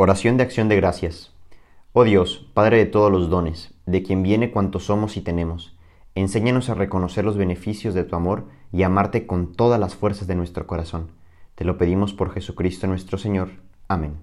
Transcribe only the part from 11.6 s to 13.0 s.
lo pedimos por Jesucristo